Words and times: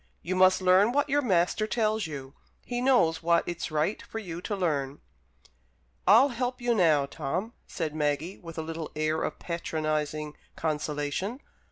You 0.23 0.35
must 0.35 0.63
learn 0.63 0.91
what 0.93 1.09
your 1.09 1.21
master 1.21 1.67
tells 1.67 2.07
you. 2.07 2.33
He 2.65 2.81
knows 2.81 3.21
what 3.21 3.47
it's 3.47 3.69
right 3.69 4.01
for 4.01 4.17
you 4.17 4.41
to 4.41 4.55
learn." 4.55 4.99
"I'll 6.07 6.29
help 6.29 6.59
you 6.59 6.73
now, 6.73 7.05
Tom," 7.05 7.53
said 7.67 7.93
Maggie, 7.93 8.39
with 8.39 8.57
a 8.57 8.63
little 8.63 8.89
air 8.95 9.21
of 9.21 9.37
patronizing 9.37 10.35
consolation. 10.55 11.39